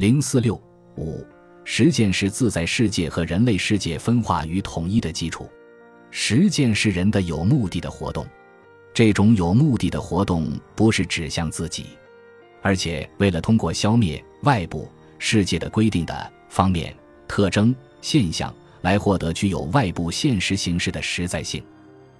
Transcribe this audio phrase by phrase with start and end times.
[0.00, 0.58] 零四六
[0.96, 1.22] 五，
[1.62, 5.46] 实践是自在世界和人类世界分化与统一的基础。
[6.10, 8.26] 实践是人的有目的的活动，
[8.94, 11.84] 这种有目的的活动不是指向自己，
[12.62, 16.96] 而且为了通过消灭外部世界的规定的方面、
[17.28, 21.62] 特征、现象，来获得具有外部现实形式的实在性。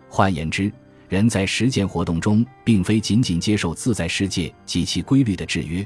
[0.06, 0.70] 换言之，
[1.08, 5.82] 人在实践活动中，并非仅仅接受自在世界及其规律的制约。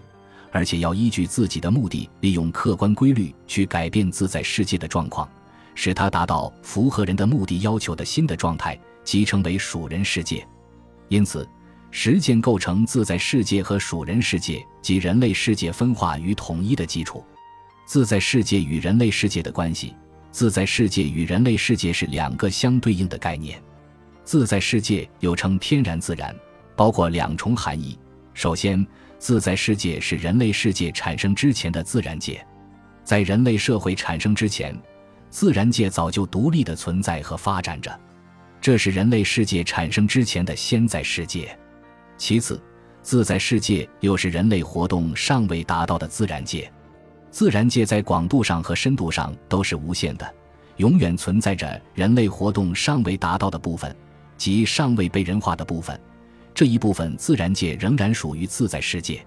[0.54, 5.28] 而且要依据自己的目的，利用客观规律去改变自在世界的状况，
[5.74, 10.46] 使它达到符合人的目的要求的新的状态，即成为属人世界。
[11.08, 11.46] 因此，
[11.90, 17.24] 实践构成自在世界和属人世界及人类世界分化与统一的基础。
[17.84, 19.92] 自在世界与人类世界的关系，
[20.30, 23.60] 自在世界与人类世界是两个相对应的概念。
[24.22, 26.32] 自在世界又称天然自然，
[26.76, 27.98] 包括两重含义。
[28.32, 28.84] 首先，
[29.18, 32.44] 自在世界是人类世界产生之前的自然界，
[33.04, 34.76] 在人类社会产生之前，
[35.30, 37.98] 自然界早就独立的存在和发展着，
[38.60, 41.56] 这是人类世界产生之前的先在世界。
[42.16, 42.62] 其次，
[43.02, 46.70] 自在世界又是人类活动尚未达到的自然界，
[47.30, 50.34] 自然界在广度上和深度上都是无限的，
[50.76, 53.94] 永远存在着人类活动尚未达到的部分，
[54.36, 55.98] 即尚未被人化的部分。
[56.54, 59.26] 这一部分自然界仍然属于自在世界，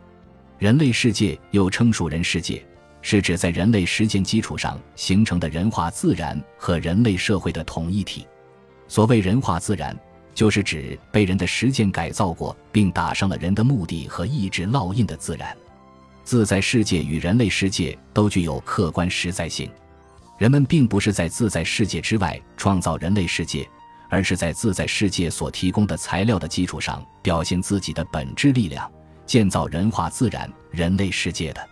[0.58, 2.66] 人类世界又称属人世界，
[3.02, 8.25] 是指在人类实践基础上形成的人化自然和人类社会的统一体。
[8.88, 9.94] 所谓人化自然，
[10.33, 15.55] 就是指被人的实践改造过并打上了人的目的和意志烙印的自然。
[16.23, 19.70] 自在世界与人类世界都具有客观实在性，
[20.38, 23.67] 人们并不是在自在世界之外创造人类世界。
[24.10, 28.90] 而是在自在世界所提供的材料的基础上，表现自己的本质力量，
[29.26, 31.70] 建造人化自然人类世界的。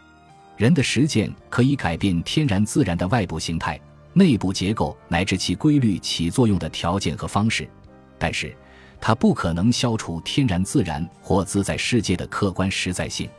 [0.58, 3.80] 人的实践可以改变天然自然的外部形态、
[4.14, 7.70] 内部结构乃至其规律起作用的条件和方式，
[8.18, 8.56] 但是
[9.02, 13.30] 它不可能消除天然自然或自在世界的客观实在性。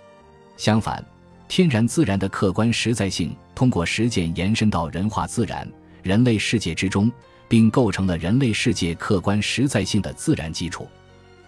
[0.57, 1.05] 相反，
[1.49, 5.67] 天然自然的客观实在性通过实践延伸到人化自然
[6.03, 7.11] 人类世界之中。
[7.49, 10.89] 并构成了人类世界客观实在性的自然基础。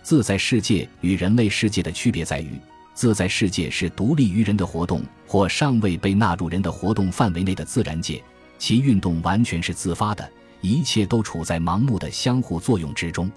[0.03, 2.59] 自在世界与人类世界的区别在于，
[2.94, 8.22] 自在世界是独立于人的活动或尚未被纳入人的活动范围内的自然界，
[8.58, 10.28] 其运动完全是自发的，
[10.60, 13.31] 一切都处在盲目的相互作用之中。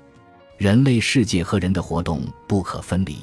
[0.58, 3.18] 人类世界和人的活动不可分离。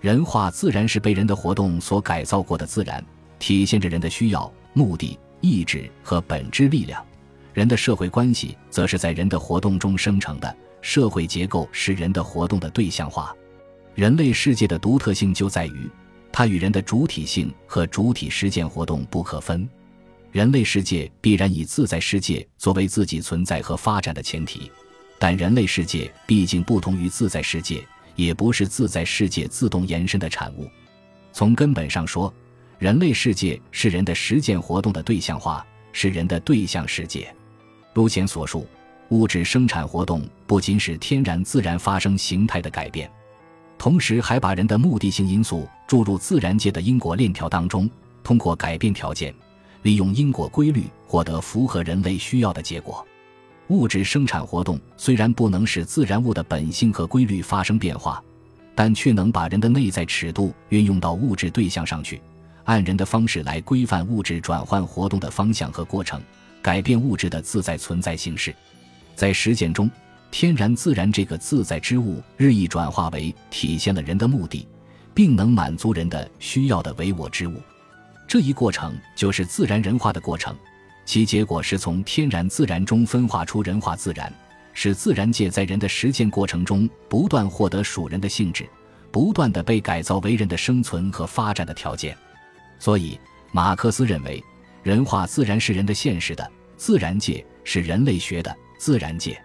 [0.00, 3.04] 人化自然是被人的活动所改造过的自然，
[3.38, 7.04] 体现着人的需要、目的、意志和本质力量。
[7.52, 13.34] 人的社会关系则是在人的活动中生成的，社会结构是人的活动的对象化。
[13.94, 15.90] 人类世界的独特性就在于，
[16.30, 19.68] 它与人的主体性和主体实践活动不可分。
[20.30, 24.70] 人类世界必然以自在世界作为自己存在和发展的前提，
[25.18, 27.84] 但人类世界毕竟不同于自在世界，
[28.14, 30.70] 也不是自在世界自动延伸的产物。
[31.32, 32.32] 从根本上说，
[32.78, 37.34] 人类世界是人的实践活动的对象化，是人的对象世界。
[37.92, 38.66] 如前所述，
[39.08, 43.10] 物质生产活动不仅使天然自然发生形态的改变，
[43.76, 47.90] 同时还把人的目的性因素注入自然界的因果链条当中，
[48.22, 49.34] 通过改变条件，
[49.82, 53.04] 利用因果规律获得符合人类需要的结果。
[53.68, 58.22] 物质生产活动虽然不能使自然物的本性和规律发生变化，
[58.74, 62.20] 但却能把人的内在尺度运用到物质对象上去，
[62.64, 66.20] 按人的方式来规范物质转换活动的方向和过程。
[66.62, 68.54] 改变物质的自在存在形式，
[69.14, 69.90] 在实践中，
[70.30, 74.66] 天然自然这个自在之物日益转化为体现了人的目的，
[75.14, 77.54] 并能满足人的需要的唯我之物。
[78.28, 80.54] 这一过程就是自然人化的过程，
[81.04, 84.32] 其结果是从天然自然中分化出人化自然，
[84.72, 88.68] 使自然界在人的实践过程中不断获得属人的性质，
[89.10, 92.16] 不断的被改造为人的生存和发展的条件。
[92.78, 93.18] 所以，
[93.50, 94.42] 马克思认为。
[94.82, 99.40] 人化自然是人的现实的自然界，是人类学的自然界。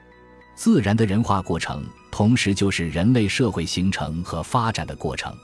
[0.56, 5.36] 自然的人化过程，同时就是人类社会形成和发展的过程。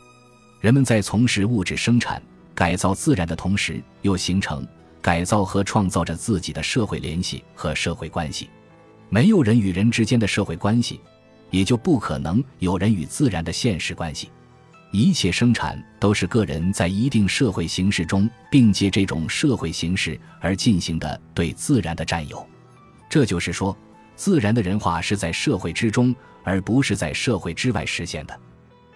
[0.61, 2.21] 人们在从事物质生产、
[2.55, 4.65] 改造自然的同时，又形成、
[5.01, 8.49] 改造和创造着自己的社会联系和社会关系。
[9.09, 11.01] 没有人与人之间的社会关系，
[11.49, 14.29] 也就不可能有人与自然的现实关系。
[14.91, 22.45] 一切生产都是个人在一定社会形式中，并借这种社会形式而进行的对自然的占有。
[23.09, 23.75] 这就是说，
[24.15, 28.37] 自然的人化是在社会之中，而不是在社会之外实现的。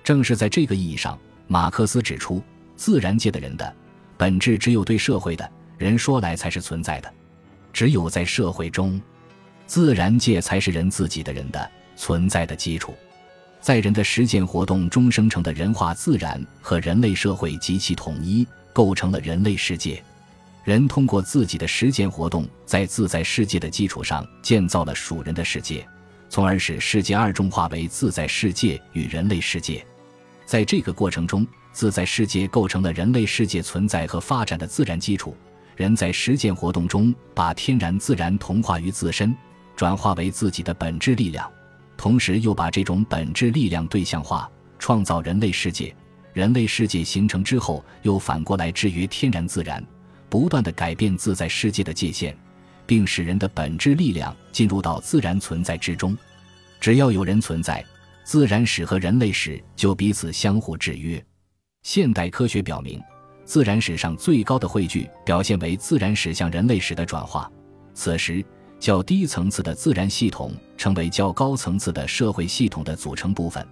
[0.04, 2.44] 正是在这个意义上，马克思指出，
[2.76, 3.74] 自然界的人的
[4.18, 7.14] 本质只有对社会的人说来才是存在的。
[7.72, 9.02] 只有在社会中，
[9.66, 12.94] 自然界才是人自己的人的存在的基础。
[13.66, 20.04] 在人的实践活动中生成的人化自然和人类社会及其统一，构成了人类世界。
[20.64, 25.84] 人通过自己的实践活动，在自在世界的基础上建造了属人的世界，
[26.30, 29.84] 从而使世界二重化为自在世界与人类世界。
[30.46, 35.36] 在这个过程中，自在世界构成了人类世界存在和发展的自然基础。
[35.76, 39.36] 人在实践活动中，把天然自然同化于自身，
[39.76, 41.52] 转化为自己的本质力量。
[41.98, 45.96] 同时，又把这种本质力量对象化，创造人类世界。
[46.34, 49.82] 人类世界形成之后，又反过来制约天然自然，
[50.30, 52.36] 不断的改变自在世界的界限，
[52.86, 56.16] 并使人的本质力量进入到自然存在之中。
[56.82, 57.84] 只要有人存在，
[58.26, 61.24] 自然史和人类史就彼此相互制约。
[61.84, 63.02] 现代科学表明，
[63.46, 67.50] 自然史上最高的汇聚表现为自然史向人类史的转化。
[67.94, 68.46] 此时。
[68.80, 73.66] 较低层次的自然系统成为较高层次的社会系统的组成部分，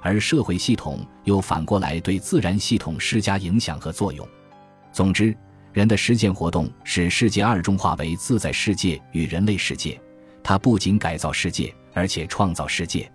[0.00, 4.26] 而社会系统又反过来对自然系统施加影响和作用。
[4.92, 5.36] 总之，
[5.72, 10.00] 人的实践活动使世界二中化为自在世界与人类世界，
[10.42, 13.10] 它不仅改造世界，而且创造世界。